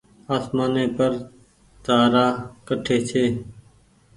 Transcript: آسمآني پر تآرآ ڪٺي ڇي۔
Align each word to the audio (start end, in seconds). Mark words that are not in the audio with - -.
آسمآني 0.35 0.85
پر 0.95 1.11
تآرآ 1.85 2.25
ڪٺي 2.67 2.97
ڇي۔ 3.09 3.25